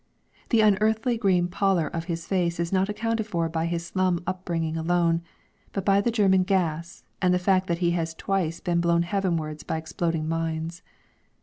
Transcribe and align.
The 0.49 0.61
unearthly 0.61 1.15
green 1.15 1.47
pallor 1.47 1.85
of 1.87 2.05
his 2.05 2.25
face 2.25 2.59
is 2.59 2.73
not 2.73 2.89
accounted 2.89 3.27
for 3.27 3.47
by 3.49 3.67
his 3.67 3.85
slum 3.85 4.19
upbringing 4.25 4.75
alone, 4.75 5.21
but 5.73 5.85
by 5.85 6.01
the 6.01 6.09
German 6.09 6.41
gas 6.41 7.03
and 7.21 7.35
the 7.35 7.37
fact 7.37 7.67
that 7.67 7.77
he 7.85 7.91
has 7.91 8.15
twice 8.15 8.59
been 8.59 8.81
blown 8.81 9.03
heavenwards 9.03 9.61
by 9.61 9.77
exploding 9.77 10.27
mines. 10.27 10.81